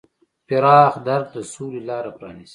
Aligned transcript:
پراخ 0.47 0.93
درک 1.07 1.27
د 1.35 1.37
سولې 1.53 1.81
لاره 1.89 2.11
پرانیزي. 2.17 2.49